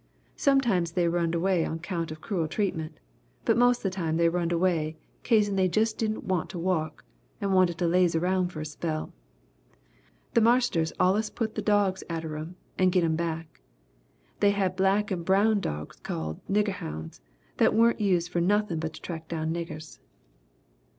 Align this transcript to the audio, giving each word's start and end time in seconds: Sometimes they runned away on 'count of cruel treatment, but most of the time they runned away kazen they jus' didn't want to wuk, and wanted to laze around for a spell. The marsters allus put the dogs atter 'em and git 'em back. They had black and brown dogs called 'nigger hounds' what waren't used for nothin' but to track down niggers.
Sometimes 0.35 0.93
they 0.93 1.07
runned 1.07 1.35
away 1.35 1.63
on 1.63 1.77
'count 1.77 2.09
of 2.09 2.21
cruel 2.21 2.47
treatment, 2.47 2.99
but 3.45 3.55
most 3.55 3.77
of 3.77 3.83
the 3.83 3.89
time 3.91 4.17
they 4.17 4.29
runned 4.29 4.51
away 4.51 4.97
kazen 5.21 5.55
they 5.57 5.67
jus' 5.69 5.93
didn't 5.93 6.23
want 6.23 6.49
to 6.49 6.57
wuk, 6.57 7.05
and 7.39 7.53
wanted 7.53 7.77
to 7.77 7.85
laze 7.87 8.15
around 8.15 8.47
for 8.51 8.61
a 8.61 8.65
spell. 8.65 9.13
The 10.33 10.41
marsters 10.41 10.91
allus 10.99 11.29
put 11.29 11.53
the 11.53 11.61
dogs 11.61 12.03
atter 12.09 12.35
'em 12.35 12.55
and 12.79 12.91
git 12.91 13.03
'em 13.03 13.15
back. 13.15 13.61
They 14.39 14.49
had 14.49 14.75
black 14.75 15.11
and 15.11 15.23
brown 15.23 15.59
dogs 15.59 15.97
called 15.99 16.39
'nigger 16.47 16.69
hounds' 16.81 17.21
what 17.59 17.75
waren't 17.75 18.01
used 18.01 18.29
for 18.31 18.41
nothin' 18.41 18.79
but 18.79 18.93
to 18.95 19.01
track 19.03 19.27
down 19.27 19.53
niggers. 19.53 19.99